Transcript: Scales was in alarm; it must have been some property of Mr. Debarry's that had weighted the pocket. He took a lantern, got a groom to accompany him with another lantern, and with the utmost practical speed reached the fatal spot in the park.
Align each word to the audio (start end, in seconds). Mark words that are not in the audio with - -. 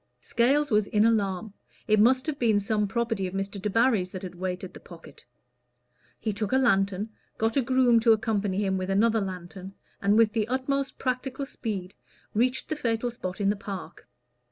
Scales 0.21 0.71
was 0.71 0.87
in 0.87 1.05
alarm; 1.05 1.53
it 1.87 1.99
must 1.99 2.25
have 2.25 2.39
been 2.39 2.59
some 2.59 2.87
property 2.87 3.27
of 3.27 3.35
Mr. 3.35 3.61
Debarry's 3.61 4.09
that 4.09 4.23
had 4.23 4.33
weighted 4.33 4.73
the 4.73 4.79
pocket. 4.79 5.25
He 6.19 6.33
took 6.33 6.51
a 6.51 6.57
lantern, 6.57 7.09
got 7.37 7.55
a 7.55 7.61
groom 7.61 7.99
to 7.99 8.11
accompany 8.11 8.65
him 8.65 8.79
with 8.79 8.89
another 8.89 9.21
lantern, 9.21 9.75
and 10.01 10.17
with 10.17 10.33
the 10.33 10.47
utmost 10.47 10.97
practical 10.97 11.45
speed 11.45 11.93
reached 12.33 12.67
the 12.69 12.75
fatal 12.75 13.11
spot 13.11 13.39
in 13.39 13.51
the 13.51 13.55
park. 13.55 14.07